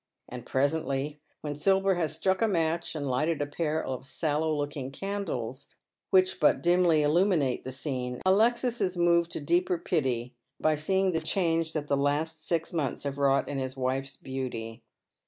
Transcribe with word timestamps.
And 0.27 0.47
presently, 0.47 1.19
when 1.41 1.53
Sibyl 1.53 1.93
has 1.93 2.15
struck 2.17 2.41
a 2.41 2.47
match 2.47 2.95
and 2.95 3.07
lighted 3.07 3.39
a 3.39 3.45
pair 3.45 3.85
of 3.85 4.07
sallow 4.07 4.51
looking 4.51 4.89
candles, 4.89 5.67
which 6.09 6.39
but 6.39 6.63
dimly 6.63 7.03
illuminate 7.03 7.63
the 7.63 7.71
scene, 7.71 8.19
Alexis 8.25 8.81
is 8.81 8.97
mova4 8.97 8.97
326 8.97 9.01
Dead 9.13 9.13
Menh 9.13 9.21
SJioet. 9.21 9.29
to 9.47 9.53
deeper 9.53 9.77
pity 9.77 10.33
by 10.59 10.73
seeing 10.73 11.11
the 11.11 11.21
change 11.21 11.73
that 11.73 11.87
the 11.87 11.97
last 11.97 12.47
six 12.47 12.71
monthn 12.71 13.11
aave 13.11 13.17
wrought 13.17 13.47
in 13.47 13.59
his 13.59 13.77
wife's 13.77 14.17
beauty. 14.17 14.81